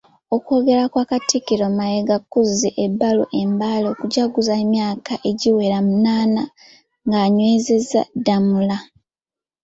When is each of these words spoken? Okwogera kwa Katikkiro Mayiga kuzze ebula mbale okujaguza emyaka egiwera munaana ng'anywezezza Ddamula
Okwogera 0.35 0.83
kwa 0.91 1.03
Katikkiro 1.11 1.65
Mayiga 1.77 2.17
kuzze 2.31 2.69
ebula 2.83 3.25
mbale 3.53 3.85
okujaguza 3.93 4.53
emyaka 4.63 5.13
egiwera 5.29 5.77
munaana 5.87 6.43
ng'anywezezza 7.07 8.01
Ddamula 8.15 8.77